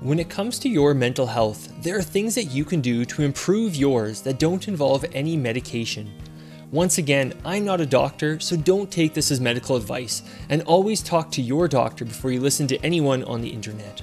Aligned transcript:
When 0.00 0.20
it 0.20 0.30
comes 0.30 0.60
to 0.60 0.68
your 0.68 0.94
mental 0.94 1.26
health, 1.26 1.72
there 1.82 1.98
are 1.98 2.02
things 2.02 2.36
that 2.36 2.44
you 2.44 2.64
can 2.64 2.80
do 2.80 3.04
to 3.06 3.22
improve 3.22 3.74
yours 3.74 4.20
that 4.20 4.38
don't 4.38 4.68
involve 4.68 5.04
any 5.12 5.36
medication. 5.36 6.08
Once 6.70 6.98
again, 6.98 7.34
I'm 7.44 7.64
not 7.64 7.80
a 7.80 7.86
doctor, 7.86 8.38
so 8.38 8.54
don't 8.54 8.92
take 8.92 9.12
this 9.12 9.32
as 9.32 9.40
medical 9.40 9.74
advice, 9.74 10.22
and 10.50 10.62
always 10.62 11.02
talk 11.02 11.32
to 11.32 11.42
your 11.42 11.66
doctor 11.66 12.04
before 12.04 12.30
you 12.30 12.40
listen 12.40 12.68
to 12.68 12.78
anyone 12.84 13.24
on 13.24 13.40
the 13.40 13.48
internet. 13.48 14.00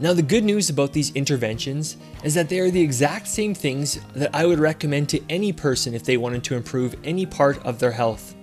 Now, 0.00 0.14
the 0.14 0.22
good 0.22 0.44
news 0.44 0.70
about 0.70 0.94
these 0.94 1.14
interventions 1.14 1.98
is 2.24 2.32
that 2.32 2.48
they 2.48 2.60
are 2.60 2.70
the 2.70 2.80
exact 2.80 3.28
same 3.28 3.54
things 3.54 4.00
that 4.14 4.34
I 4.34 4.46
would 4.46 4.60
recommend 4.60 5.10
to 5.10 5.20
any 5.28 5.52
person 5.52 5.92
if 5.92 6.04
they 6.04 6.16
wanted 6.16 6.42
to 6.44 6.56
improve 6.56 6.96
any 7.04 7.26
part 7.26 7.62
of 7.66 7.80
their 7.80 7.92
health. 7.92 8.34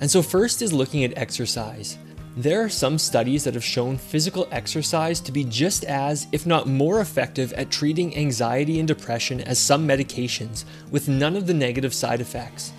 And 0.00 0.10
so, 0.10 0.22
first 0.22 0.62
is 0.62 0.72
looking 0.72 1.04
at 1.04 1.18
exercise. 1.18 1.98
There 2.38 2.62
are 2.62 2.68
some 2.68 2.98
studies 2.98 3.44
that 3.44 3.54
have 3.54 3.64
shown 3.64 3.96
physical 3.96 4.46
exercise 4.52 5.20
to 5.20 5.32
be 5.32 5.42
just 5.42 5.84
as, 5.84 6.26
if 6.32 6.44
not 6.44 6.68
more 6.68 7.00
effective 7.00 7.50
at 7.54 7.70
treating 7.70 8.14
anxiety 8.14 8.78
and 8.78 8.86
depression 8.86 9.40
as 9.40 9.58
some 9.58 9.88
medications, 9.88 10.66
with 10.90 11.08
none 11.08 11.34
of 11.34 11.46
the 11.46 11.54
negative 11.54 11.94
side 11.94 12.20
effects. 12.20 12.74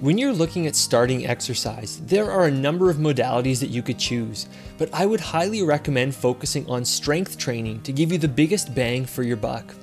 When 0.00 0.18
you're 0.18 0.32
looking 0.32 0.66
at 0.66 0.74
starting 0.74 1.28
exercise, 1.28 2.00
there 2.06 2.28
are 2.28 2.46
a 2.46 2.50
number 2.50 2.90
of 2.90 2.96
modalities 2.96 3.60
that 3.60 3.70
you 3.70 3.82
could 3.82 4.00
choose, 4.00 4.48
but 4.78 4.92
I 4.92 5.06
would 5.06 5.20
highly 5.20 5.62
recommend 5.62 6.16
focusing 6.16 6.68
on 6.68 6.84
strength 6.84 7.38
training 7.38 7.82
to 7.82 7.92
give 7.92 8.10
you 8.10 8.18
the 8.18 8.26
biggest 8.26 8.74
bang 8.74 9.06
for 9.06 9.22
your 9.22 9.36
buck. 9.36 9.76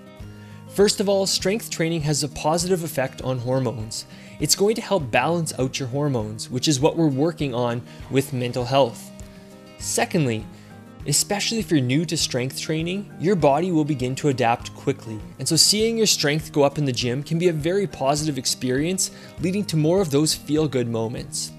First 0.73 0.99
of 0.99 1.07
all, 1.07 1.27
strength 1.27 1.69
training 1.69 2.01
has 2.01 2.23
a 2.23 2.29
positive 2.29 2.83
effect 2.83 3.21
on 3.21 3.37
hormones. 3.37 4.07
It's 4.39 4.55
going 4.55 4.73
to 4.73 4.81
help 4.81 5.11
balance 5.11 5.53
out 5.59 5.77
your 5.77 5.87
hormones, 5.87 6.49
which 6.49 6.67
is 6.67 6.79
what 6.79 6.97
we're 6.97 7.05
working 7.05 7.53
on 7.53 7.83
with 8.09 8.33
mental 8.33 8.65
health. 8.65 9.11
Secondly, 9.77 10.43
especially 11.05 11.59
if 11.59 11.69
you're 11.69 11.79
new 11.79 12.05
to 12.05 12.17
strength 12.17 12.59
training, 12.59 13.13
your 13.19 13.35
body 13.35 13.71
will 13.71 13.85
begin 13.85 14.15
to 14.15 14.29
adapt 14.29 14.73
quickly. 14.73 15.19
And 15.37 15.47
so 15.47 15.55
seeing 15.55 15.95
your 15.95 16.07
strength 16.07 16.51
go 16.51 16.63
up 16.63 16.79
in 16.79 16.85
the 16.85 16.91
gym 16.91 17.21
can 17.21 17.37
be 17.37 17.49
a 17.49 17.53
very 17.53 17.85
positive 17.85 18.39
experience, 18.39 19.11
leading 19.41 19.65
to 19.65 19.77
more 19.77 20.01
of 20.01 20.09
those 20.09 20.33
feel 20.33 20.67
good 20.67 20.87
moments. 20.87 21.51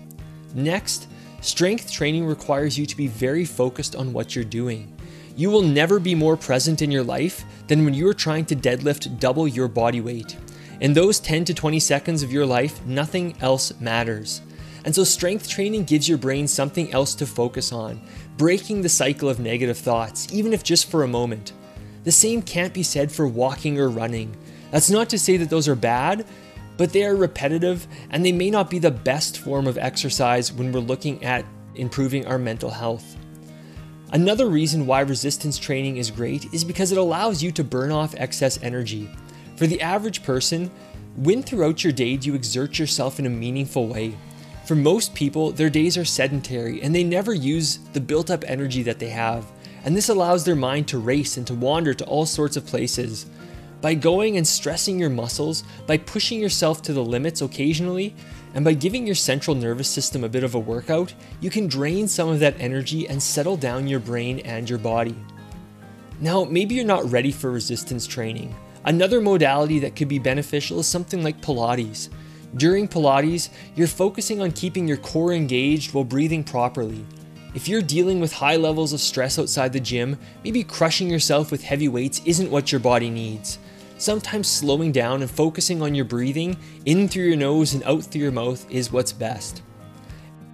Next, 0.55 1.07
strength 1.41 1.93
training 1.93 2.27
requires 2.27 2.77
you 2.77 2.85
to 2.85 2.97
be 2.97 3.07
very 3.07 3.45
focused 3.45 3.95
on 3.95 4.13
what 4.13 4.35
you're 4.35 4.45
doing. 4.45 4.94
You 5.37 5.51
will 5.51 5.63
never 5.63 5.99
be 5.99 6.15
more 6.15 6.37
present 6.37 6.81
in 6.81 6.93
your 6.93 7.03
life 7.03 7.45
than 7.67 7.85
when 7.85 7.95
you 7.95 8.07
are 8.09 8.15
trying 8.15 8.45
to 8.47 8.57
deadlift 8.57 9.19
double 9.19 9.49
your 9.49 9.67
body 9.67 10.01
weight. 10.01 10.37
In 10.81 10.93
those 10.93 11.19
10 11.19 11.45
to 11.47 11.55
20 11.55 11.81
seconds 11.81 12.23
of 12.23 12.33
your 12.33 12.47
life, 12.47 12.85
nothing 12.87 13.37
else 13.41 13.73
matters. 13.81 14.43
And 14.85 14.95
so, 14.95 15.03
strength 15.03 15.49
training 15.49 15.85
gives 15.85 16.09
your 16.09 16.19
brain 16.19 16.47
something 16.47 16.93
else 16.93 17.15
to 17.17 17.27
focus 17.27 17.73
on, 17.73 18.01
breaking 18.37 18.83
the 18.83 18.89
cycle 18.89 19.29
of 19.29 19.41
negative 19.41 19.79
thoughts, 19.79 20.33
even 20.33 20.53
if 20.53 20.63
just 20.63 20.91
for 20.91 21.03
a 21.03 21.09
moment. 21.09 21.53
The 22.05 22.13
same 22.13 22.43
can't 22.43 22.75
be 22.75 22.83
said 22.83 23.11
for 23.11 23.27
walking 23.27 23.81
or 23.81 23.89
running. 23.89 24.37
That's 24.71 24.91
not 24.91 25.09
to 25.11 25.19
say 25.19 25.37
that 25.39 25.51
those 25.51 25.69
are 25.69 25.75
bad, 25.75 26.27
but 26.77 26.93
they 26.93 27.05
are 27.05 27.17
repetitive 27.17 27.87
and 28.11 28.25
they 28.25 28.33
may 28.33 28.51
not 28.51 28.69
be 28.69 28.79
the 28.79 28.91
best 28.91 29.39
form 29.39 29.67
of 29.67 29.79
exercise 29.79 30.53
when 30.53 30.71
we're 30.71 30.81
looking 30.81 31.25
at 31.25 31.45
improving 31.75 32.27
our 32.27 32.39
mental 32.39 32.71
health. 32.71 33.17
Another 34.15 34.49
reason 34.49 34.87
why 34.87 35.01
resistance 35.01 35.59
training 35.59 35.97
is 35.97 36.13
great 36.13 36.47
is 36.55 36.63
because 36.63 36.93
it 36.93 36.99
allows 36.99 37.43
you 37.43 37.51
to 37.51 37.65
burn 37.65 37.91
off 37.91 38.15
excess 38.17 38.63
energy. 38.63 39.11
For 39.57 39.67
the 39.67 39.83
average 39.83 40.23
person, 40.23 40.71
when 41.17 41.43
throughout 41.43 41.83
your 41.83 41.93
day 41.93 42.17
do 42.17 42.29
you 42.29 42.37
exert 42.37 42.79
yourself 42.79 43.19
in 43.19 43.27
a 43.27 43.29
meaningful 43.29 43.89
way? 43.89 44.17
For 44.67 44.77
most 44.77 45.17
people, 45.17 45.51
their 45.51 45.69
days 45.69 45.99
are 45.99 46.05
sedentary 46.05 46.81
and 46.81 46.95
they 46.95 47.03
never 47.03 47.35
use 47.35 47.79
the 47.93 48.01
built 48.01 48.31
up 48.31 48.45
energy 48.47 48.85
that 48.85 49.01
they 49.01 49.09
have. 49.09 49.51
And 49.85 49.97
this 49.97 50.09
allows 50.09 50.45
their 50.45 50.55
mind 50.55 50.87
to 50.89 50.99
race 51.01 51.37
and 51.37 51.47
to 51.49 51.55
wander 51.55 51.93
to 51.93 52.05
all 52.05 52.25
sorts 52.25 52.57
of 52.57 52.67
places. 52.67 53.27
By 53.81 53.95
going 53.95 54.37
and 54.37 54.47
stressing 54.47 54.97
your 54.97 55.11
muscles, 55.11 55.65
by 55.89 55.99
pushing 55.99 56.39
yourself 56.39 56.83
to 56.83 56.93
the 56.93 57.05
limits 57.05 57.43
occasionally, 57.43 58.15
and 58.55 58.65
by 58.65 58.73
giving 58.73 59.05
your 59.05 59.17
central 59.17 59.57
nervous 59.57 59.89
system 59.89 60.25
a 60.25 60.29
bit 60.29 60.45
of 60.45 60.55
a 60.55 60.59
workout, 60.59 61.13
you 61.41 61.51
can 61.51 61.67
drain 61.67 62.09
some 62.09 62.29
of 62.29 62.41
that 62.41 62.59
energy 62.59 63.09
and 63.09 63.23
settle 63.23 63.57
down 63.57 63.87
your 63.89 64.01
brain 64.01 64.39
and 64.41 64.71
your 64.71 64.79
body. 64.79 65.17
Now, 66.21 66.45
maybe 66.45 66.77
you're 66.77 66.85
not 66.85 67.11
ready 67.11 67.33
for 67.33 67.51
resistance 67.51 68.07
training. 68.07 68.55
Another 68.85 69.21
modality 69.21 69.81
that 69.81 69.97
could 69.97 70.09
be 70.09 70.21
beneficial 70.21 70.79
is 70.79 70.87
something 70.87 71.25
like 71.25 71.41
Pilates. 71.41 72.11
During 72.57 72.87
Pilates, 72.87 73.49
you're 73.75 73.89
focusing 73.89 74.41
on 74.41 74.53
keeping 74.53 74.87
your 74.87 74.99
core 74.99 75.33
engaged 75.33 75.93
while 75.93 76.05
breathing 76.05 76.45
properly. 76.45 77.05
If 77.55 77.69
you're 77.69 77.83
dealing 77.83 78.21
with 78.21 78.33
high 78.33 78.57
levels 78.57 78.93
of 78.93 79.01
stress 79.01 79.39
outside 79.39 79.73
the 79.73 79.81
gym, 79.81 80.19
maybe 80.45 80.63
crushing 80.63 81.11
yourself 81.11 81.51
with 81.51 81.63
heavy 81.63 81.89
weights 81.89 82.21
isn't 82.25 82.51
what 82.51 82.71
your 82.71 82.81
body 82.81 83.11
needs. 83.11 83.59
Sometimes 84.05 84.49
slowing 84.49 84.93
down 84.93 85.23
and 85.23 85.31
focusing 85.31 85.81
on 85.81 85.95
your 85.95 86.05
breathing 86.05 86.59
in 86.85 87.09
through 87.09 87.25
your 87.25 87.39
nose 87.39 87.73
and 87.73 87.83
out 87.85 88.05
through 88.05 88.21
your 88.21 88.33
mouth 88.33 88.71
is 88.71 88.93
what's 88.93 89.15
best. 89.15 89.63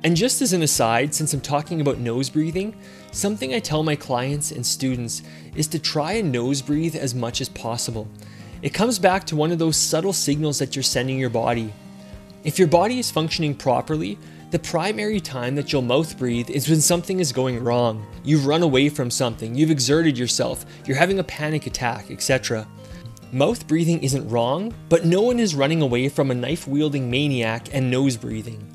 And 0.04 0.14
just 0.14 0.40
as 0.40 0.52
an 0.52 0.62
aside, 0.62 1.12
since 1.12 1.34
I'm 1.34 1.40
talking 1.40 1.80
about 1.80 1.98
nose 1.98 2.30
breathing, 2.30 2.76
something 3.10 3.52
I 3.52 3.58
tell 3.58 3.82
my 3.82 3.96
clients 3.96 4.52
and 4.52 4.64
students 4.64 5.22
is 5.56 5.66
to 5.66 5.80
try 5.80 6.12
and 6.12 6.30
nose 6.30 6.62
breathe 6.62 6.94
as 6.94 7.12
much 7.12 7.40
as 7.40 7.48
possible. 7.48 8.06
It 8.62 8.72
comes 8.72 9.00
back 9.00 9.24
to 9.24 9.34
one 9.34 9.50
of 9.50 9.58
those 9.58 9.76
subtle 9.76 10.12
signals 10.12 10.60
that 10.60 10.76
you're 10.76 10.84
sending 10.84 11.18
your 11.18 11.28
body. 11.28 11.72
If 12.44 12.56
your 12.56 12.68
body 12.68 13.00
is 13.00 13.10
functioning 13.10 13.56
properly, 13.56 14.16
the 14.52 14.60
primary 14.60 15.18
time 15.18 15.56
that 15.56 15.72
you'll 15.72 15.82
mouth 15.82 16.16
breathe 16.16 16.50
is 16.50 16.68
when 16.68 16.80
something 16.80 17.18
is 17.18 17.32
going 17.32 17.64
wrong. 17.64 18.06
You've 18.22 18.46
run 18.46 18.62
away 18.62 18.90
from 18.90 19.10
something, 19.10 19.56
you've 19.56 19.72
exerted 19.72 20.16
yourself, 20.16 20.64
you're 20.86 20.96
having 20.96 21.18
a 21.18 21.24
panic 21.24 21.66
attack, 21.66 22.12
etc. 22.12 22.68
Mouth 23.32 23.68
breathing 23.68 24.02
isn't 24.02 24.28
wrong, 24.28 24.74
but 24.88 25.04
no 25.04 25.20
one 25.20 25.38
is 25.38 25.54
running 25.54 25.82
away 25.82 26.08
from 26.08 26.32
a 26.32 26.34
knife 26.34 26.66
wielding 26.66 27.08
maniac 27.08 27.72
and 27.72 27.88
nose 27.88 28.16
breathing. 28.16 28.66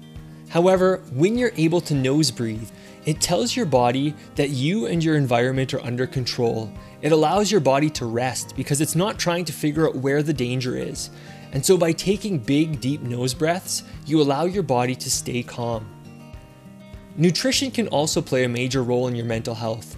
However, 0.47 1.03
when 1.11 1.37
you're 1.37 1.51
able 1.57 1.81
to 1.81 1.93
nose 1.93 2.31
breathe, 2.31 2.69
it 3.03 3.19
tells 3.19 3.53
your 3.53 3.65
body 3.65 4.15
that 4.35 4.51
you 4.51 4.85
and 4.85 5.03
your 5.03 5.17
environment 5.17 5.73
are 5.73 5.81
under 5.81 6.07
control. 6.07 6.71
It 7.01 7.11
allows 7.11 7.51
your 7.51 7.59
body 7.59 7.89
to 7.91 8.05
rest 8.05 8.55
because 8.55 8.79
it's 8.79 8.95
not 8.95 9.19
trying 9.19 9.43
to 9.43 9.51
figure 9.51 9.89
out 9.89 9.95
where 9.97 10.23
the 10.23 10.33
danger 10.33 10.77
is. 10.77 11.09
And 11.51 11.65
so, 11.65 11.77
by 11.77 11.91
taking 11.91 12.39
big, 12.39 12.79
deep 12.79 13.01
nose 13.01 13.33
breaths, 13.33 13.83
you 14.05 14.21
allow 14.21 14.45
your 14.45 14.63
body 14.63 14.95
to 14.95 15.11
stay 15.11 15.43
calm. 15.43 15.85
Nutrition 17.17 17.71
can 17.71 17.89
also 17.89 18.21
play 18.21 18.45
a 18.45 18.49
major 18.49 18.83
role 18.83 19.09
in 19.09 19.15
your 19.15 19.25
mental 19.25 19.55
health. 19.55 19.97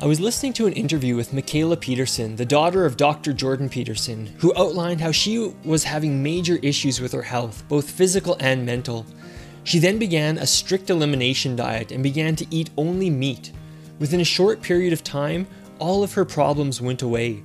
I 0.00 0.06
was 0.06 0.20
listening 0.20 0.52
to 0.52 0.68
an 0.68 0.74
interview 0.74 1.16
with 1.16 1.32
Mikhaila 1.32 1.80
Peterson, 1.80 2.36
the 2.36 2.44
daughter 2.44 2.86
of 2.86 2.96
Dr. 2.96 3.32
Jordan 3.32 3.68
Peterson, 3.68 4.26
who 4.38 4.54
outlined 4.56 5.00
how 5.00 5.10
she 5.10 5.52
was 5.64 5.82
having 5.82 6.22
major 6.22 6.60
issues 6.62 7.00
with 7.00 7.10
her 7.10 7.22
health, 7.22 7.64
both 7.68 7.90
physical 7.90 8.36
and 8.38 8.64
mental. 8.64 9.04
She 9.64 9.80
then 9.80 9.98
began 9.98 10.38
a 10.38 10.46
strict 10.46 10.88
elimination 10.88 11.56
diet 11.56 11.90
and 11.90 12.00
began 12.00 12.36
to 12.36 12.46
eat 12.48 12.70
only 12.76 13.10
meat. 13.10 13.50
Within 13.98 14.20
a 14.20 14.24
short 14.24 14.62
period 14.62 14.92
of 14.92 15.02
time, 15.02 15.48
all 15.80 16.04
of 16.04 16.12
her 16.12 16.24
problems 16.24 16.80
went 16.80 17.02
away. 17.02 17.42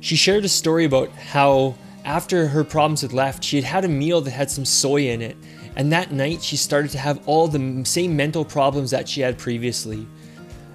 She 0.00 0.16
shared 0.16 0.44
a 0.44 0.50
story 0.50 0.84
about 0.84 1.08
how, 1.12 1.76
after 2.04 2.48
her 2.48 2.62
problems 2.62 3.00
had 3.00 3.14
left, 3.14 3.42
she 3.42 3.56
had 3.56 3.64
had 3.64 3.84
a 3.86 3.88
meal 3.88 4.20
that 4.20 4.32
had 4.32 4.50
some 4.50 4.66
soy 4.66 5.08
in 5.08 5.22
it, 5.22 5.38
and 5.76 5.90
that 5.92 6.12
night 6.12 6.42
she 6.42 6.58
started 6.58 6.90
to 6.90 6.98
have 6.98 7.26
all 7.26 7.48
the 7.48 7.86
same 7.86 8.14
mental 8.14 8.44
problems 8.44 8.90
that 8.90 9.08
she 9.08 9.22
had 9.22 9.38
previously. 9.38 10.06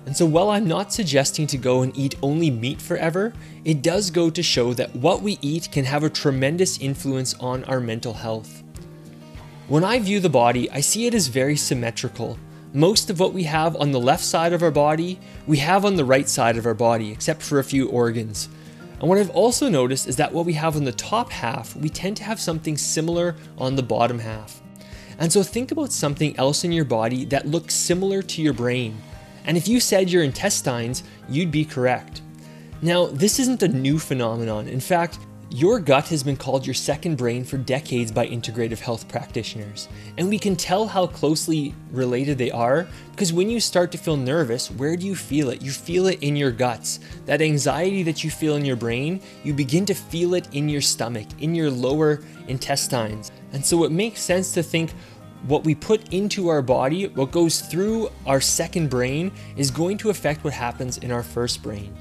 And 0.06 0.18
so, 0.18 0.26
while 0.26 0.50
I'm 0.50 0.68
not 0.68 0.92
suggesting 0.92 1.46
to 1.48 1.58
go 1.58 1.84
and 1.84 1.96
eat 1.96 2.16
only 2.24 2.50
meat 2.50 2.82
forever, 2.82 3.34
it 3.64 3.82
does 3.84 4.10
go 4.10 4.30
to 4.30 4.42
show 4.42 4.74
that 4.74 4.96
what 4.96 5.22
we 5.22 5.38
eat 5.42 5.70
can 5.72 5.86
have 5.86 6.04
a 6.04 6.10
tremendous 6.10 6.80
influence 6.80 7.36
on 7.36 7.64
our 7.66 7.80
mental 7.80 8.14
health. 8.14 8.64
When 9.68 9.84
I 9.84 10.00
view 10.00 10.20
the 10.20 10.30
body, 10.30 10.70
I 10.72 10.82
see 10.82 11.06
it 11.06 11.14
as 11.14 11.28
very 11.28 11.56
symmetrical. 11.56 12.38
Most 12.74 13.10
of 13.10 13.20
what 13.20 13.34
we 13.34 13.44
have 13.44 13.76
on 13.76 13.92
the 13.92 14.00
left 14.00 14.24
side 14.24 14.54
of 14.54 14.64
our 14.64 14.72
body, 14.72 15.20
we 15.46 15.58
have 15.58 15.86
on 15.86 15.96
the 15.96 16.06
right 16.06 16.28
side 16.28 16.58
of 16.58 16.66
our 16.66 16.74
body, 16.74 17.12
except 17.12 17.42
for 17.42 17.60
a 17.60 17.64
few 17.64 17.88
organs. 17.90 18.50
And 19.00 19.10
what 19.10 19.18
I've 19.18 19.30
also 19.32 19.70
noticed 19.70 20.08
is 20.08 20.16
that 20.18 20.32
what 20.32 20.46
we 20.46 20.54
have 20.54 20.76
on 20.76 20.84
the 20.84 20.92
top 20.92 21.32
half, 21.32 21.76
we 21.76 21.90
tend 21.90 22.18
to 22.18 22.24
have 22.24 22.40
something 22.40 22.78
similar 22.78 23.36
on 23.58 23.76
the 23.76 23.84
bottom 23.84 24.20
half. 24.20 24.62
And 25.20 25.32
so 25.32 25.44
think 25.44 25.72
about 25.72 25.92
something 25.92 26.38
else 26.38 26.64
in 26.64 26.72
your 26.72 26.86
body 26.86 27.26
that 27.26 27.48
looks 27.48 27.76
similar 27.76 28.22
to 28.24 28.42
your 28.42 28.54
brain. 28.54 28.98
And 29.46 29.58
if 29.58 29.68
you 29.68 29.80
said 29.80 30.10
your 30.10 30.24
intestines, 30.24 31.04
you'd 31.30 31.52
be 31.52 31.66
correct. 31.66 32.22
Now, 32.82 33.06
this 33.08 33.40
isn't 33.40 33.64
a 33.64 33.68
new 33.68 34.00
phenomenon. 34.00 34.68
In 34.68 34.80
fact, 34.80 35.20
your 35.54 35.82
gut 35.82 36.08
has 36.08 36.24
been 36.24 36.38
called 36.38 36.66
your 36.66 36.74
second 36.74 37.18
brain 37.18 37.44
for 37.44 37.58
decades 37.58 38.10
by 38.10 38.26
integrative 38.26 38.80
health 38.80 39.10
practitioners, 39.10 39.90
and 40.18 40.30
we 40.30 40.40
can 40.40 40.56
tell 40.56 40.88
how 40.88 41.08
closely 41.08 41.76
related 41.92 42.38
they 42.38 42.52
are 42.52 42.88
because 43.12 43.34
when 43.34 43.50
you 43.50 43.60
start 43.60 43.92
to 43.92 43.98
feel 43.98 44.16
nervous, 44.16 44.72
where 44.72 44.96
do 44.96 45.06
you 45.06 45.14
feel 45.14 45.50
it? 45.50 45.62
You 45.62 45.72
feel 45.72 46.08
it 46.08 46.24
in 46.24 46.38
your 46.38 46.52
guts. 46.52 47.02
That 47.26 47.42
anxiety 47.42 48.02
that 48.04 48.24
you 48.24 48.32
feel 48.32 48.56
in 48.56 48.64
your 48.64 48.78
brain, 48.78 49.20
you 49.44 49.54
begin 49.54 49.86
to 49.88 49.94
feel 49.94 50.36
it 50.36 50.48
in 50.54 50.70
your 50.70 50.80
stomach, 50.80 51.28
in 51.40 51.54
your 51.54 51.70
lower 51.70 52.22
intestines. 52.48 53.34
And 53.52 53.64
so 53.64 53.84
it 53.84 53.92
makes 53.92 54.22
sense 54.22 54.54
to 54.54 54.64
think 54.64 54.94
what 55.48 55.64
we 55.64 55.74
put 55.74 56.14
into 56.14 56.50
our 56.50 56.62
body, 56.62 57.08
what 57.08 57.32
goes 57.32 57.62
through 57.62 58.10
our 58.26 58.40
second 58.40 58.90
brain, 58.90 59.32
is 59.56 59.72
going 59.72 59.98
to 59.98 60.10
affect 60.10 60.44
what 60.44 60.54
happens 60.54 60.98
in 61.00 61.12
our 61.12 61.24
first 61.24 61.64
brain. 61.64 61.96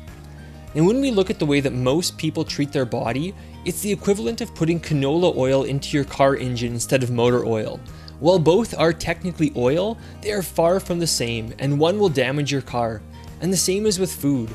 And 0.75 0.87
when 0.87 1.01
we 1.01 1.11
look 1.11 1.31
at 1.31 1.39
the 1.39 1.47
way 1.47 1.61
that 1.61 1.73
most 1.73 2.17
people 2.17 2.45
treat 2.45 2.71
their 2.71 2.85
body, 2.85 3.35
it's 3.65 3.81
the 3.81 3.91
equivalent 3.91 4.41
of 4.41 4.55
putting 4.55 4.79
canola 4.79 5.37
oil 5.37 5.65
into 5.65 5.97
your 5.97 6.05
car 6.05 6.37
engine 6.37 6.75
instead 6.75 7.03
of 7.03 7.11
motor 7.11 7.45
oil. 7.45 7.81
While 8.21 8.39
both 8.39 8.79
are 8.79 8.93
technically 8.93 9.53
oil, 9.57 9.99
they 10.21 10.33
are 10.33 10.43
far 10.43 10.79
from 10.79 10.99
the 10.99 11.07
same, 11.07 11.55
and 11.59 11.81
one 11.81 11.99
will 11.99 12.09
damage 12.11 12.53
your 12.53 12.63
car. 12.63 13.01
And 13.41 13.53
the 13.53 13.57
same 13.57 13.87
is 13.87 13.99
with 13.99 14.13
food. 14.13 14.51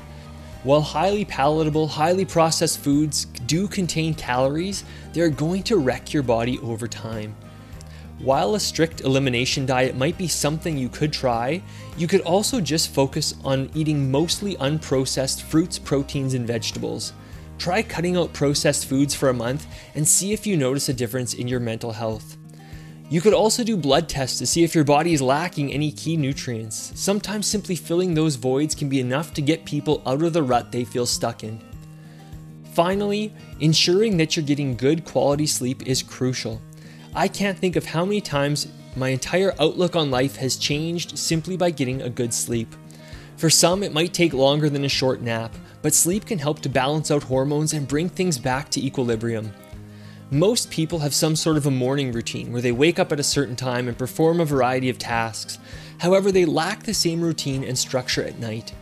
While 0.64 0.82
highly 0.82 1.26
palatable, 1.26 1.88
highly 1.88 2.26
processed 2.26 2.80
foods 2.80 3.26
do 3.26 3.68
contain 3.68 4.14
calories, 4.14 4.84
they 5.14 5.22
are 5.22 5.30
going 5.30 5.64
to 5.64 5.78
wreck 5.78 6.14
your 6.14 6.24
body 6.24 6.60
over 6.60 6.88
time. 6.88 7.36
While 8.20 8.56
a 8.56 8.60
strict 8.60 9.02
elimination 9.02 9.66
diet 9.66 9.98
might 9.98 10.18
be 10.18 10.28
something 10.28 10.78
you 10.78 10.88
could 10.88 11.12
try, 11.12 11.62
you 11.98 12.08
could 12.08 12.22
also 12.22 12.62
just 12.62 12.94
focus 12.94 13.36
on 13.44 13.70
eating 13.76 14.10
mostly 14.10 14.56
unprocessed 14.56 15.42
fruits, 15.42 15.78
proteins, 15.78 16.34
and 16.34 16.48
vegetables. 16.48 17.12
Try 17.58 17.84
cutting 17.84 18.16
out 18.16 18.32
processed 18.32 18.88
foods 18.88 19.14
for 19.14 19.30
a 19.30 19.34
month 19.34 19.68
and 19.96 20.08
see 20.08 20.32
if 20.32 20.48
you 20.48 20.56
notice 20.56 20.88
a 20.88 20.94
difference 20.94 21.34
in 21.34 21.48
your 21.48 21.60
mental 21.60 21.92
health. 21.92 22.38
You 23.10 23.22
could 23.22 23.34
also 23.34 23.64
do 23.64 23.78
blood 23.78 24.10
tests 24.10 24.40
to 24.40 24.48
see 24.48 24.64
if 24.64 24.74
your 24.74 24.84
body 24.84 25.14
is 25.14 25.22
lacking 25.22 25.72
any 25.72 25.92
key 25.92 26.18
nutrients. 26.18 26.92
Sometimes 26.96 27.46
simply 27.46 27.76
filling 27.76 28.14
those 28.14 28.36
voids 28.36 28.74
can 28.74 28.90
be 28.90 29.00
enough 29.00 29.34
to 29.36 29.42
get 29.42 29.66
people 29.66 30.02
out 30.06 30.24
of 30.24 30.34
the 30.34 30.42
rut 30.42 30.72
they 30.72 30.86
feel 30.86 31.06
stuck 31.06 31.44
in. 31.44 31.62
Finally, 32.74 33.34
ensuring 33.60 34.18
that 34.18 34.36
you're 34.36 34.46
getting 34.46 34.76
good 34.76 35.06
quality 35.06 35.46
sleep 35.46 35.86
is 35.86 36.02
crucial. 36.02 36.60
I 37.18 37.30
can't 37.30 37.58
think 37.58 37.78
of 37.78 37.86
how 37.86 38.04
many 38.04 38.20
times 38.20 38.68
my 38.98 39.08
entire 39.08 39.54
outlook 39.58 39.96
on 39.96 40.12
life 40.12 40.36
has 40.36 40.58
changed 40.58 41.18
simply 41.18 41.56
by 41.56 41.72
getting 41.72 42.02
a 42.02 42.10
good 42.10 42.34
sleep. 42.34 42.76
For 43.38 43.50
some, 43.50 43.84
it 43.84 43.94
might 43.94 44.14
take 44.14 44.34
longer 44.34 44.70
than 44.70 44.84
a 44.84 44.90
short 44.90 45.22
nap, 45.22 45.56
but 45.82 45.94
sleep 45.94 46.26
can 46.26 46.40
help 46.40 46.60
to 46.60 46.70
balance 46.70 47.12
out 47.12 47.24
hormones 47.24 47.72
and 47.72 47.88
bring 47.88 48.10
things 48.10 48.38
back 48.38 48.70
to 48.72 48.86
equilibrium. 48.86 49.54
Most 50.30 50.70
people 50.70 51.00
have 51.00 51.14
some 51.14 51.38
sort 51.38 51.56
of 51.56 51.66
a 51.66 51.72
morning 51.72 52.12
routine 52.12 52.52
where 52.52 52.62
they 52.62 52.74
wake 52.74 53.00
up 53.00 53.14
at 53.14 53.20
a 53.20 53.24
certain 53.24 53.56
time 53.56 53.88
and 53.88 53.98
perform 53.98 54.42
a 54.42 54.46
variety 54.46 54.90
of 54.90 54.98
tasks. 54.98 55.58
However, 56.00 56.34
they 56.34 56.44
lack 56.44 56.84
the 56.84 56.94
same 56.94 57.22
routine 57.22 57.64
and 57.64 57.78
structure 57.78 58.24
at 58.24 58.40
night. 58.40 58.74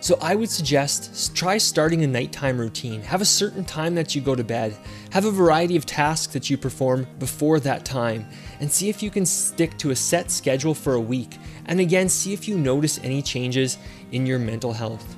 So 0.00 0.16
I 0.20 0.36
would 0.36 0.48
suggest 0.48 1.34
try 1.34 1.58
starting 1.58 2.04
a 2.04 2.06
nighttime 2.06 2.56
routine. 2.56 3.02
Have 3.02 3.20
a 3.20 3.24
certain 3.26 3.64
time 3.64 3.96
that 3.96 4.14
you 4.14 4.20
go 4.20 4.36
to 4.36 4.44
bed. 4.44 4.76
Have 5.10 5.24
a 5.24 5.30
variety 5.30 5.76
of 5.76 5.86
tasks 5.86 6.32
that 6.34 6.48
you 6.48 6.56
perform 6.56 7.06
before 7.18 7.58
that 7.60 7.84
time 7.84 8.26
and 8.60 8.70
see 8.70 8.88
if 8.88 9.02
you 9.02 9.10
can 9.10 9.26
stick 9.26 9.76
to 9.78 9.90
a 9.90 9.96
set 9.96 10.30
schedule 10.30 10.74
for 10.74 10.94
a 10.94 11.00
week. 11.00 11.36
And 11.66 11.80
again, 11.80 12.08
see 12.08 12.32
if 12.32 12.46
you 12.46 12.56
notice 12.56 13.00
any 13.02 13.22
changes 13.22 13.76
in 14.12 14.24
your 14.24 14.38
mental 14.38 14.72
health. 14.72 15.16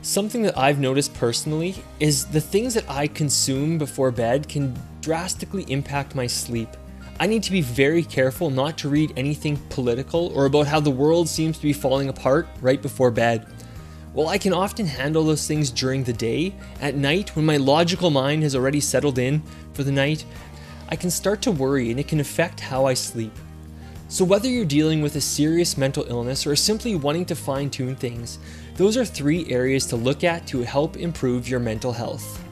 Something 0.00 0.42
that 0.42 0.56
I've 0.56 0.78
noticed 0.78 1.12
personally 1.14 1.74
is 2.00 2.24
the 2.24 2.40
things 2.40 2.72
that 2.72 2.88
I 2.88 3.06
consume 3.06 3.76
before 3.76 4.10
bed 4.10 4.48
can 4.48 4.74
drastically 5.02 5.64
impact 5.70 6.14
my 6.14 6.26
sleep. 6.26 6.70
I 7.20 7.26
need 7.26 7.42
to 7.42 7.50
be 7.50 7.62
very 7.62 8.04
careful 8.04 8.48
not 8.48 8.78
to 8.78 8.88
read 8.88 9.12
anything 9.16 9.56
political 9.70 10.28
or 10.28 10.46
about 10.46 10.68
how 10.68 10.78
the 10.78 10.90
world 10.90 11.28
seems 11.28 11.56
to 11.56 11.64
be 11.64 11.72
falling 11.72 12.08
apart 12.08 12.46
right 12.60 12.80
before 12.80 13.10
bed. 13.10 13.44
While 14.12 14.28
I 14.28 14.38
can 14.38 14.52
often 14.52 14.86
handle 14.86 15.24
those 15.24 15.44
things 15.44 15.70
during 15.70 16.04
the 16.04 16.12
day, 16.12 16.54
at 16.80 16.94
night, 16.94 17.34
when 17.34 17.44
my 17.44 17.56
logical 17.56 18.10
mind 18.10 18.44
has 18.44 18.54
already 18.54 18.78
settled 18.78 19.18
in 19.18 19.42
for 19.72 19.82
the 19.82 19.90
night, 19.90 20.24
I 20.90 20.94
can 20.94 21.10
start 21.10 21.42
to 21.42 21.50
worry 21.50 21.90
and 21.90 21.98
it 21.98 22.06
can 22.06 22.20
affect 22.20 22.60
how 22.60 22.86
I 22.86 22.94
sleep. 22.94 23.32
So, 24.06 24.24
whether 24.24 24.48
you're 24.48 24.64
dealing 24.64 25.02
with 25.02 25.16
a 25.16 25.20
serious 25.20 25.76
mental 25.76 26.06
illness 26.08 26.46
or 26.46 26.54
simply 26.54 26.94
wanting 26.94 27.26
to 27.26 27.34
fine 27.34 27.68
tune 27.68 27.96
things, 27.96 28.38
those 28.76 28.96
are 28.96 29.04
three 29.04 29.50
areas 29.50 29.86
to 29.86 29.96
look 29.96 30.22
at 30.22 30.46
to 30.46 30.60
help 30.60 30.96
improve 30.96 31.48
your 31.48 31.60
mental 31.60 31.92
health. 31.92 32.42